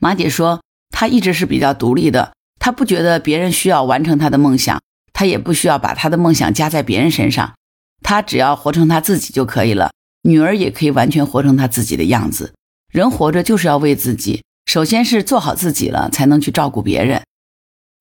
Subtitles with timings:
[0.00, 0.60] 马姐说，
[0.90, 4.80] 她一直是比较独立的，她不觉得别人需要完成她的梦想，
[5.12, 7.54] 她也不需要把她的梦想加在别人身上，
[8.02, 9.90] 她只要活成她自己就可以了。
[10.22, 12.52] 女儿也可以完全活成她自己的样子。
[12.92, 17.22] 人活着就是要为自己，首先是做好自己了，才能去照顾别人。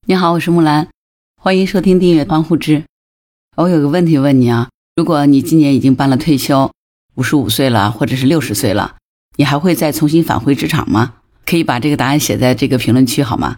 [0.05, 0.87] 你好，我是木兰，
[1.41, 2.79] 欢迎收听订阅《帮护之》。
[3.55, 6.71] 我有个问题问你啊，如果你今年已经办了退休，
[7.15, 8.97] 五十五岁了，或者是六十岁了，
[9.37, 11.15] 你还会再重新返回职场吗？
[11.47, 13.57] 可以把这个答案写在这个评论区好吗？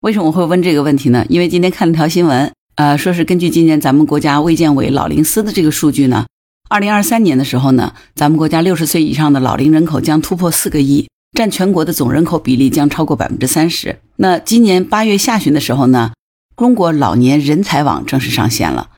[0.00, 1.26] 为什么我会问这个问题呢？
[1.28, 6.24] 因为今天看了条新闻，呃，说是根据今年咱们国家卫健委老龄司的这个数据呢。
[6.70, 13.98] 二零二三年的时候呢，咱们国家六十岁以上的老龄人口将突破四个亿，占全国的总人口比例将超过百分之三十。
[14.16, 16.12] 那今年八月下旬的时候呢，
[16.56, 18.90] 中国老年人才网正式上线了。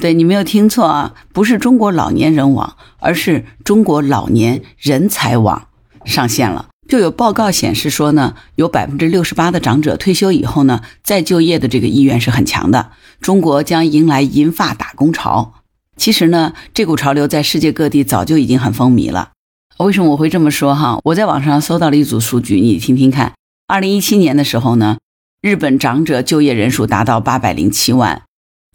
[0.00, 5.68] 对你没有听错啊，不是中国老年人网，而是中国老年人才网
[6.04, 6.68] 上线了。
[6.88, 12.92] 就有报告显示说呢，有百分之六十八的长者退休以后呢，再就业的这个意愿是很强的。
[13.20, 15.52] 中国将迎来银发打工潮。
[15.96, 19.32] 其实呢，这股潮流在世界各地早就已经很风靡了。
[19.78, 20.98] 为什么我会这么说哈？
[21.04, 23.34] 我在网上搜到了一组数据，你听听看。
[23.66, 24.96] 二零一七年的时候呢，
[25.42, 28.22] 日本长者就业人数达到八百零七万；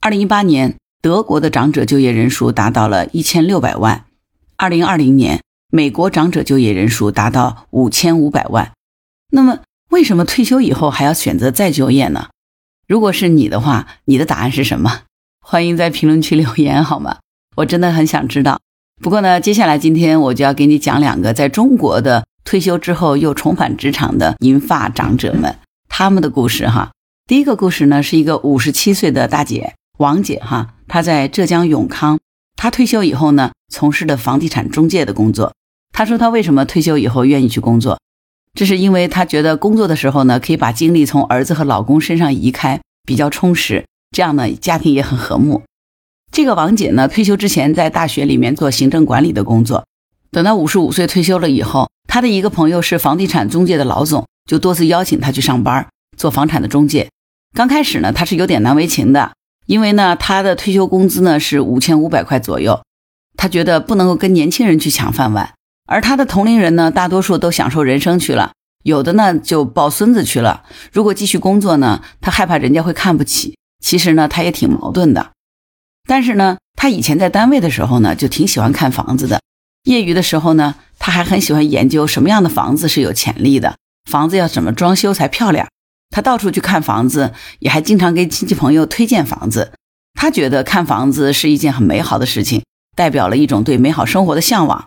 [0.01, 4.05] 二零一八年，德国的长者就业人数达到了一千六百万；
[4.55, 5.41] 二零二零年，
[5.75, 8.73] 美国长者就业人数达到五千五百万。
[9.31, 12.27] 那么，为什么退休以后还要选择再就业呢？
[12.87, 14.99] 如果是你的话，你的答案是什么？
[15.43, 17.17] 欢迎在评论区留言好吗？
[17.55, 18.59] 我真的很想知道。
[19.01, 25.57] 不过呢，接下来今天我就要给你讲两个在中国的退休之后又重返职场的银发长者们
[25.89, 26.91] 他们的故事哈。
[27.25, 32.19] 第一个故事呢，是一个五十七岁的大姐王姐哈，她在浙江永康，
[32.55, 35.51] 她退休以后呢，从事的房地产中介的工作。
[35.93, 37.99] 她说她为什么退休以后愿意去工作，
[38.53, 43.85] 这是因为她觉得工作的时候呢，可以把精力从儿子和老公身上移开，比较充实。
[44.11, 45.63] 这样呢，家庭也很和睦。
[46.31, 49.85] 这个王姐呢，退休之前在大学里面做行政管理的工作。
[50.31, 57.07] 等到五十五岁退休了以后，她的一个朋友是房地产中介的老总，就多次邀请她去上班做房产的中介。
[57.55, 59.33] 刚开始呢，她是有点难为情的，
[59.67, 62.81] 因为呢，她的退休工资呢是五千五百块左右，
[63.37, 65.53] 她觉得不能够跟年轻人去抢饭碗。
[65.85, 70.63] 而他的同龄人呢，大多数都享受人生去了，有的呢就抱孙子去了。
[70.91, 73.57] 如果继续工作呢，他害怕人家会看不起。
[73.83, 75.31] 其实呢，他也挺矛盾的，
[76.07, 79.41] 但是呢，他以前在单位的时候呢，就挺喜欢看房子的。
[79.83, 83.75] 业余的时候呢，他还很喜欢研究什么样的房子是有潜力的，
[84.09, 85.67] 房子要怎么装修才漂亮。
[86.09, 89.73] 他到处去看房子，也还经常给亲戚朋友推荐房子。
[90.13, 92.63] 他觉得看房子是一件很美好的事情，
[92.95, 94.85] 代表了一种对美好生活的向往。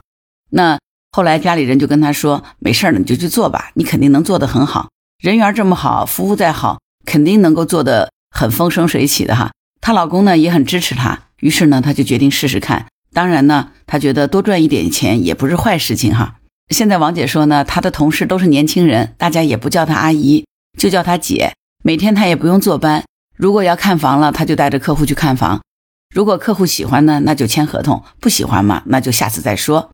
[0.50, 0.78] 那
[1.16, 4.90] 后来家里人就跟他说：“没事了，你就去做吧，你肯定能做得很好。
[5.18, 9.50] 人缘这么好，服务再好，肯定能够做得。”很风生水起的哈，
[9.80, 12.84] 她老公呢也很支持她，于是呢，她就决定试试看。
[13.14, 16.34] 当然呢，她觉得多赚一点钱也不是坏事情哈。
[16.68, 20.44] 现在王姐说呢，她的同事都是年轻人，大家也不叫她阿姨，
[20.78, 21.54] 就叫她姐。
[21.82, 23.04] 每天她也不用坐班，
[23.34, 25.62] 如果要看房了，她就带着客户去看房。
[26.14, 29.92] 如果客户喜欢呢，那就签合同；不喜欢嘛，那就下次再说。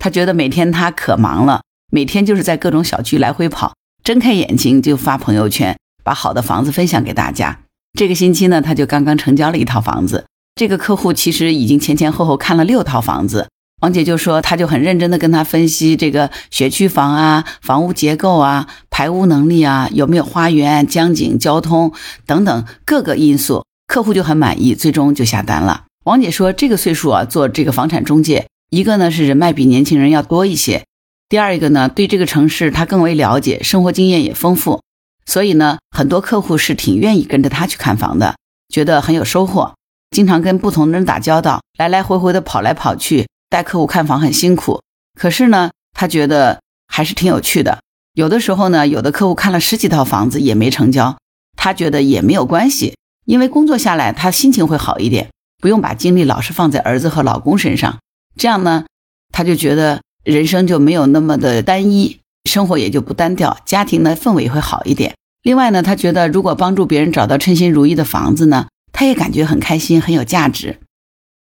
[0.00, 1.60] 他觉得每天他可忙了，
[1.92, 7.60] 每天就是在各种小区来回跑，睁开眼睛就发朋友圈，把好的房子分享给大家。
[7.98, 10.24] 这个星期呢，他就刚刚成交了一套房子。
[10.54, 13.48] 这个客户其实已经前前后后看了六套房子。
[13.82, 21.92] 王姐就说，他就很认真的跟他分析这个学区房啊、房屋结构啊、排污能力啊、有没有花园、江景、交通
[22.26, 25.84] 等等各个因素，客户就很满意，最终就下单了。
[26.04, 30.84] 王姐说，这个岁数啊，做这个房产中介，一个呢是人脉比年轻人要多一些，
[31.28, 34.80] 第二一个呢，对这个城市他更为了解，生活经验也丰富。
[35.26, 38.36] 所以呢，很多客户是挺愿意跟着他去看房的，
[38.72, 39.74] 觉得很有收获。
[40.12, 44.80] 经常跟不同的人打交道，来来回回的跑来跑去，带客户看房很辛苦。
[45.18, 47.80] 可是呢，他觉得还是挺有趣的。
[48.14, 51.18] 有的时候呢，有的客户看了十几套房子也没成交，
[51.56, 52.94] 他觉得也没有关系，
[53.24, 55.30] 因为工作下来他心情会好一点，
[55.60, 57.98] 不用把精力老是放在儿子和老公身上。
[58.36, 58.84] 这样呢，
[59.32, 62.18] 他就觉得人生就没有那么的单一。
[62.48, 65.14] 生活也就不单调，家庭的氛围会好一点。
[65.42, 70.78] 另外呢，他觉得如果帮助别人找到称心如意的房子呢，他也感觉很开心，很有价值。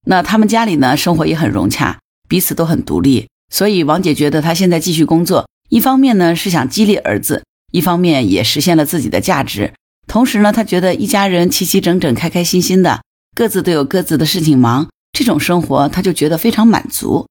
[0.06, 3.28] 那他们家里呢，生活也很融洽，彼此都很独立。
[3.50, 9.74] 所以王姐觉得她现在继续工作，一方面呢是想激励儿子，一方面也实现了自己的价值。
[10.06, 13.02] 同时呢，她觉得一家人齐齐整整、开开心心的，
[13.36, 17.28] 各自都有各自的事情忙，这种生活她就觉得非常满足。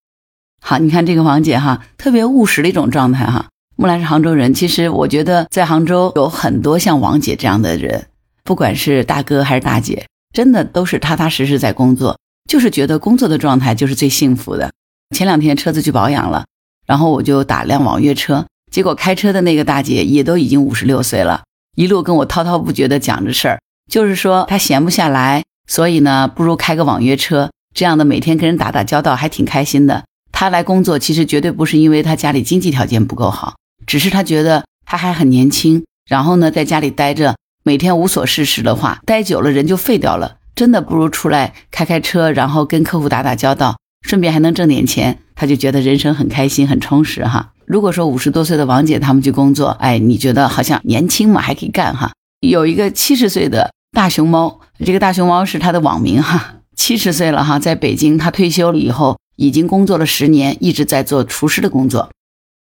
[0.61, 3.47] 好，你看这个王姐哈，特别务实的一种状态哈。
[3.77, 8.09] 木兰是杭州人，其实我觉得在杭州有很多像王姐这样的人，
[8.43, 12.19] 不管是大哥还是大姐，真的都是踏踏实实在工作，
[12.51, 14.73] 就是觉得工作的状态就是最幸福的。
[15.15, 16.45] 前两天车子去保养了，
[16.87, 21.45] 然后我就打辆网约车，结果开车的那个大姐也都已经五十六岁了，
[21.77, 30.03] 一路跟我滔滔不绝的讲着事儿，就是说她闲不下来，所以呢，不如开个网约车，这样的每天跟人打打交道还挺开心的。
[30.33, 33.55] 他来工作其实绝对不是因为他家里经济条件不够好，
[33.87, 43.77] 只是他觉得他还很年轻，然后呢，在家里待着，每天无所事事的话，待久了人就废掉了，真的不如出来开开车，然后跟客户打打交道。
[44.03, 47.53] 顺便还能挣点钱，他就觉得人生很开心、很充实哈。
[47.65, 52.11] 如果说五十多岁的王姐他们去工作，哎，你觉得好像年轻嘛，还可以干哈。
[52.41, 56.55] 有一个七十岁的大熊猫，这个大熊猫是他的网名哈。
[56.79, 62.09] 七十岁了哈，在北京，他退休了以后，已经工作了十年，一直在做厨师的工作。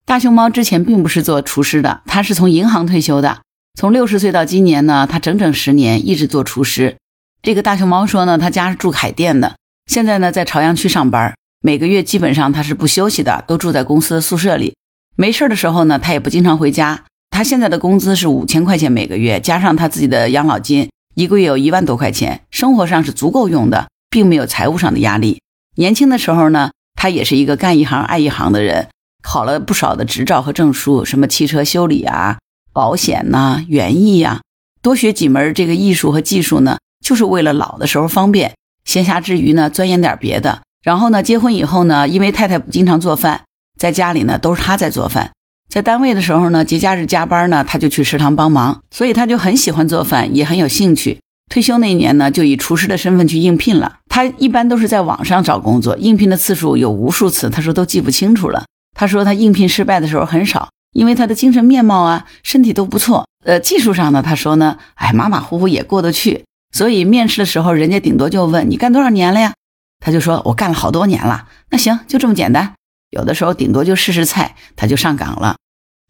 [0.06, 3.42] 大熊猫之前并不是做厨师的，他是从银行退休的，
[3.80, 6.98] 从六十岁到今年呢，他整整十年一直做厨师。
[7.44, 9.56] 这个大熊猫说呢，他家是住海淀的。
[9.86, 14.74] 现在呢，在朝阳区上班，每个月基本上他是不休息的，都住在公司的宿舍里。
[15.16, 17.06] 没事的时候呢，他也不经常回家。
[17.30, 25.42] 他现在的工资是五千块钱每个月，加上他自己的养老金，一个月有一万多块钱，生活上是足够用的，并没有财务上的压力。
[25.76, 28.88] 年轻的时候呢，他也是一个干一行爱一行的人，
[29.22, 32.40] 考了不少的执照和证书，什么汽车修理啊、
[32.72, 34.42] 保险呐、园艺呀，
[34.82, 38.54] 多学几门这个艺术和技术呢，就是为了老的时候方便。
[38.86, 40.62] 闲暇之余呢，钻研点别的。
[40.82, 43.42] 然后呢，结婚以后呢，因为太太不经常做饭，
[43.78, 45.32] 在家里呢都是他在做饭。
[45.72, 51.22] 在单位的时候呢，节假日加班呢，他就去食堂帮忙，所以他就很喜欢做饭，也很有兴趣。
[51.50, 54.00] 退休那一年呢，就以厨师的身份去应聘了。
[54.10, 58.66] 他一般都是在网上找工作，应聘的次数有无数次，他说都记不清楚了。
[58.98, 63.26] 他说他应聘失败的时候很少，因为他的精神面貌啊，身体都不错。
[63.46, 66.44] 呃，技术上呢，他说呢，哎，马马虎虎也过得去。
[66.76, 69.54] 所以面试的时候，人家顶多就问你干多少年了呀？
[70.04, 71.48] 他就说我干了好多年了。
[71.70, 72.74] 那行，就这么简单。
[73.10, 75.56] 有的时候顶多就试试菜，他就上岗了。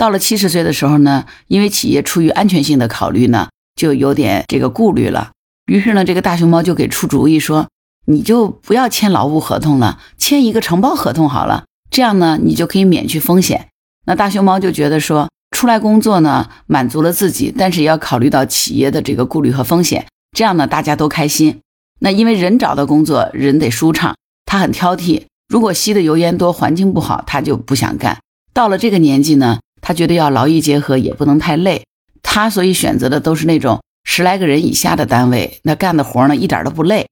[0.02, 5.30] 到了七十岁的时候呢，因为企业出于安全性的考虑呢，就有点这个顾虑了。
[5.68, 7.68] 于是呢，这个大熊猫就给出主意说，
[8.08, 11.66] 你就不要签劳务合同了，签一个承包合同好了。
[11.92, 13.68] 这样呢，你就可以免去风险。
[14.08, 20.08] 那大熊猫就觉得说，出来工作呢，满足了自己，但是也要考虑到企业的这个顾虑和风险。
[20.36, 21.60] 这样呢，大家都开心。
[22.00, 24.16] 那因为人找到工作，人得舒畅，
[24.48, 25.26] 他很挑剔。
[25.48, 28.18] 如果吸的油烟多，环境不好，他就不想干。
[28.52, 31.84] 到了这个年纪呢，他觉得要劳逸结合，也不能太累。
[32.24, 37.08] 他所以选择的都是那种十来个人以下的单位，那干的活呢一点都不累。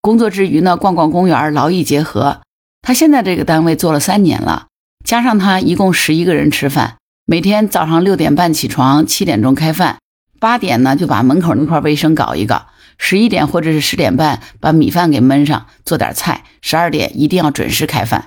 [0.00, 2.40] 工作之余呢，逛逛公园，劳逸结合。
[2.82, 4.66] 他现在这个单位做了三年了，
[5.04, 9.98] 加上他一共十一个人吃饭，每天早上六点半起床，七点钟开饭。
[10.40, 12.66] 八点呢，就把门口那块卫生搞一搞；
[12.98, 18.24] 十一点或者是十点半，把米饭给焖上，做点菜；十二点一定要准时开饭。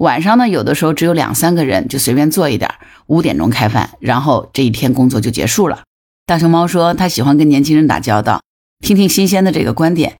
[0.00, 2.70] 晚上呢，有的时候只有两三个人，就随便做一点。
[3.06, 5.82] 五点钟开饭，然后这一天工作就结束了。
[6.24, 8.40] 大熊猫说，他喜欢跟年轻人打交道，
[8.82, 10.16] 听听新鲜的这个观点。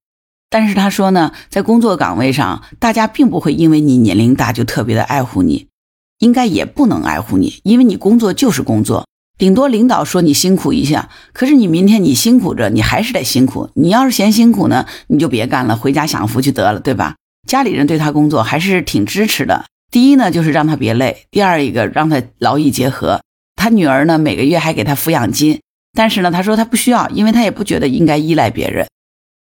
[0.50, 5.68] 但是他说呢，在工作岗位上，大家并不会因为你年龄大就特别的爱护你，
[6.18, 9.06] 应该也不能爱护你，因为你工作就是工作。
[9.38, 13.70] 顶多领导说你辛苦一下，可是你明天你辛苦着，你还是得辛苦。
[13.76, 17.14] 你要是嫌辛苦呢，你就别干了，回家享福去得了，对吧？
[17.48, 19.64] 家里人对他工作还是挺支持的。
[19.90, 23.20] 第一呢，就是让他别累；第二一个，让他劳逸结合。
[23.56, 25.60] 他女儿呢，每个月还给他抚养金，
[25.92, 28.86] 但是呢，他说他不需要，因为他也不觉得应该依赖别人。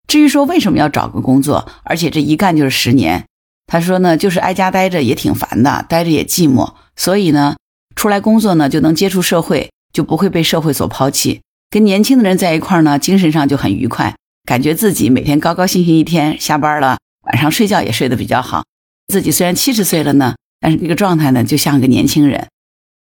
[0.08, 3.26] 至于说为什么要找个工作，而且这一干就是十年，
[3.68, 7.56] 他说呢，就是挨家待着也挺烦的，待着也寂寞，所以呢。
[7.94, 11.42] 出来工作呢，就能接触社会，就不会被社会所抛弃。
[11.70, 14.16] 跟年轻的人在一块呢，精神上就很愉快，
[14.48, 16.40] 感觉自己每天高高兴兴一天。
[16.40, 18.64] 下班了，晚上睡觉也睡得比较好。
[19.12, 22.48] 自己虽然七十岁了呢，但是这个状态呢，就像个年轻人。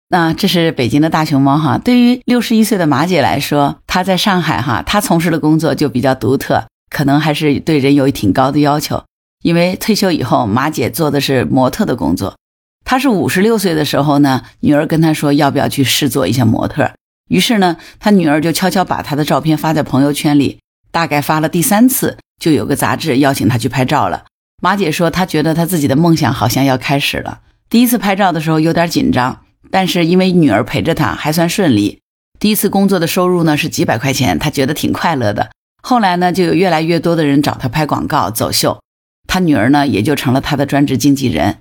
[0.09, 1.79] 那这是北京的大熊猫哈。
[1.79, 9.03] 对于六十一岁的马姐来说，她在上海哈，她从事的工作就比较独特，可能还是对人有挺高的要求。
[9.41, 12.35] 因为退休以后，马姐做的是模特的工作。
[12.85, 16.91] 她是五十六岁的时候呢，女儿跟她说要不要去试做一下模特，
[17.29, 20.59] 于是呢，她女儿就悄悄把她的照片发在朋友圈里，
[20.91, 24.25] 大概发了第三次，就有个杂志邀请他去拍照了。
[24.63, 27.41] 马姐说，她觉得她自己的梦想好像要开始了。
[27.69, 31.99] 第一次拍照的时候有点紧张，但是因为女儿陪着她，还算顺利。
[32.39, 35.49] 第一次工作的收入呢是几百块钱，她觉得挺快乐的。
[35.81, 38.79] 后来呢，就有越来越多的人找她拍广告、走秀，
[39.27, 41.57] 她女儿呢也就成了她的专职经纪人。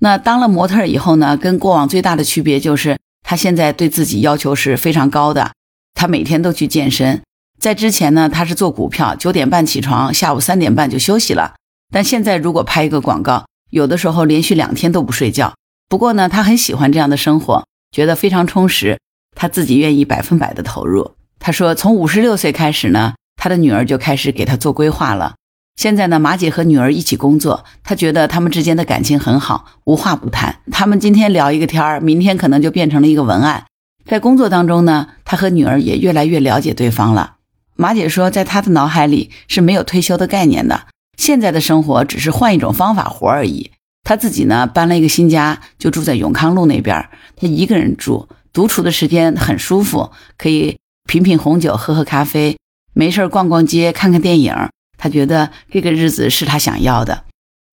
[0.00, 5.52] 那当了模特以后呢，跟过往最大的区别就是她现在对自己要求是非常高的，
[5.94, 7.22] 她每天都去健身。
[7.58, 11.54] 在之前呢，她是做股票，九点半起床，下午三点半就休息了。
[11.90, 15.54] 但现在如果拍一个广告，有的时候连续两天都不睡觉。
[15.88, 18.98] 不过呢，他很喜欢这样的生活，觉得非常充实，
[19.36, 21.12] 他自己愿意百分百的投入。
[21.38, 25.34] 他说，从五十六岁开始呢，他的女儿就开始给他做规划了。
[25.76, 30.60] 现在呢，马姐和女儿一起工作，她觉得他们之间的感情很好，无话不谈。
[30.70, 33.64] 他们今天聊一个天儿，明天可能就变成了一个文案。
[34.04, 37.36] 在工作当中呢，她和女儿也越来越了解对方了。
[37.76, 40.88] 马姐说，在她的脑海里是没有退休的概念的，
[41.20, 43.72] 现在的生活只是换一种方法活而已。
[44.04, 46.96] 他自己呢，搬了一个新家，就住在永康路那边。
[47.36, 52.56] 他一个人住，独处的时间很舒服，可以品品红酒，喝喝咖啡，
[52.94, 54.54] 没事逛逛街，看看电影。
[54.96, 57.24] 他觉得这个日子是他想要的，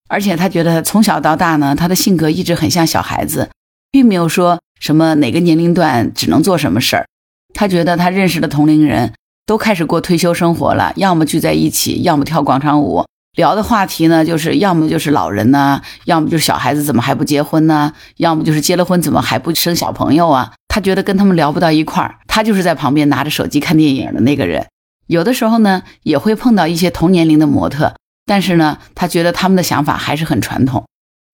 [0.09, 3.49] 而且他觉得从小到大呢，他的性格一直很像小孩子，
[3.89, 7.07] 并没有说什么哪个年龄段只能做什么事儿。
[7.53, 9.13] 他觉得他认识的同龄人
[9.45, 13.05] 都开始过退休生活了，要么聚在一起，要么跳广场舞，
[13.37, 20.53] 聊的话题呢，就是要么就是老人呢，要么就是小孩子怎么还不结婚呢，要么就是结了婚怎么还不生小朋友啊？
[20.67, 24.65] 他觉得跟他们聊不到一块儿，他就是在旁边拿着手机看电影的那个人。
[25.05, 27.93] 有的时候呢，也会碰到一些同年龄的模特，
[28.25, 30.85] 但是呢，他觉得他们的想法还是很传统。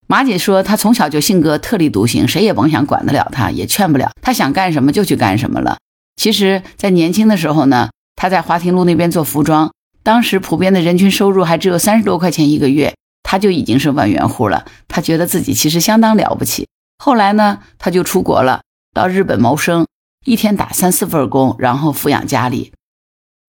[0.06, 4.12] 马姐说，她从小就性格特立独行，谁也甭想管得了她，也劝不了。
[4.22, 5.78] 她想干什么就去干什么了。
[6.18, 9.72] 其实，在年轻的时候呢，她在华亭路那边做服装，
[10.04, 12.94] 当时普遍的人均收入还只有三十多块钱一个月，
[13.24, 14.66] 他就已经是万元户了。
[14.88, 16.68] 他觉得自己其实相当了不起。
[16.98, 18.62] 后来呢，他就出国了，
[18.94, 19.88] 到日本谋生，
[20.26, 22.74] 一天打三四份工，然后抚养家里。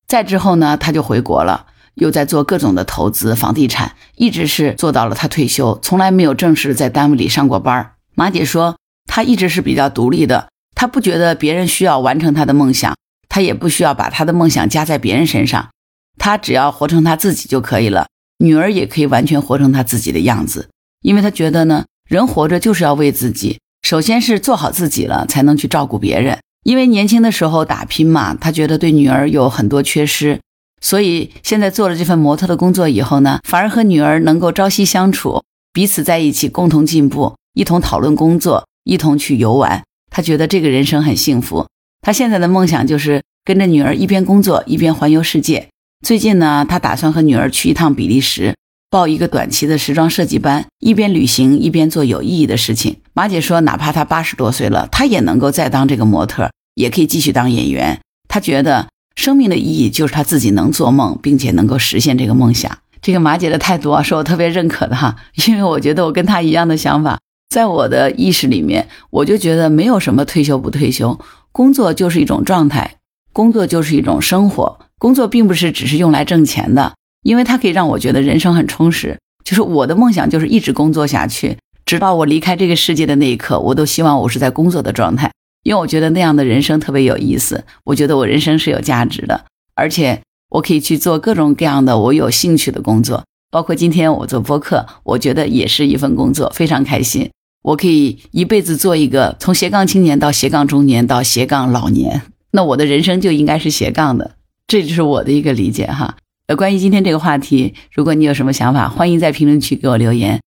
[0.07, 7.93] 再之后呢，他就回国了，又在做各种的投资、房地产，一直是做到了他退休，从来没有正式在单位里上过班。
[8.15, 12.95] 马姐说，他一直是比较独立的，他不觉得别人需要完成他的梦想，
[13.29, 15.71] 他也不需要把他的梦想加在别人身上，
[16.19, 18.07] 他只要活成他自己就可以了。
[18.39, 20.69] 女儿也可以完全活成他自己的样子，
[21.03, 26.39] 因为他觉得呢，人活着就是要为自己，首先是做好自己了，才能去照顾别人。
[26.65, 30.41] 因为年轻的时候打拼嘛，他觉得对女儿有很多缺失，
[30.81, 35.43] 所以现在做了这份模特的工作以后呢，反而和女儿能够朝夕相处，
[35.73, 39.83] 彼此在一起共同进步，一同讨论工作，一同去游玩。
[40.11, 41.67] 他觉得这个人生很幸福。
[42.01, 45.69] 他现在的梦想就是跟着女儿一边工作一边环游世界。
[46.05, 48.55] 最近呢，他打算和女儿去一趟比利时，
[48.91, 52.99] 报一个短期的时装设计班，一边旅行一边做有意义的事情。
[53.15, 56.51] 马姐说，哪怕她八十多岁了，她也能够再当这个模特。
[56.75, 58.01] 也可以继续当演员。
[58.29, 62.77] 他觉得生命的意义就是他自己能做梦，并且能够实现这个梦想。
[63.01, 67.19] 这个马姐的态度啊，是我特别认可的哈， 因为我觉得我跟她一样的想法。
[67.49, 71.19] 在我的意识里面，我就觉得没有什么退休不退休，
[71.51, 72.97] 工作就是一种状态，
[73.33, 74.81] 工作就是一种生活。
[74.99, 79.19] 工作并不是只是用来挣钱的，因为它可以让我觉得人生很充实。
[79.45, 85.31] 就是我的梦想就是一直工作下去，直到我离开这个世界的那一刻，我都希望我是在工作的状态。
[85.65, 90.21] 因为我觉得那样的人生特别有意思，我觉得我人生是有价值的，而且
[90.51, 97.31] 我可以去做各种各样的我有兴趣的工作，包括今天我做播客，我觉得也是一份工作，非常开心。
[97.63, 102.21] 我可以一辈子做一个从斜杠青年到斜杠中年到斜杠老年，
[102.51, 104.33] 那我的人生就应该是斜杠的，
[104.67, 106.17] 这就是我的一个理解哈。
[106.47, 110.41] 呃，关于今天这个话题，如果你有什么想法，欢迎在评论区给我留言。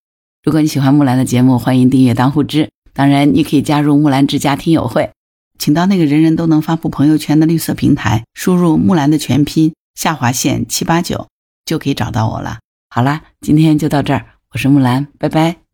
[0.44, 2.70] 如果你喜欢木兰的节目，欢迎订阅当户知。
[2.94, 5.12] 当然，你可以加入木兰之家听友会，
[5.60, 11.28] 请到那个人人都能发布朋友圈的绿色平台，输入木兰的全拼下划线七八九，
[11.66, 12.60] 就可以找到我了。
[12.90, 15.67] 好啦，今天就到这儿，我是木兰，拜拜。